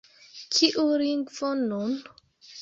Kiu 0.55 0.85
lingvo 1.01 1.51
nun? 1.61 1.95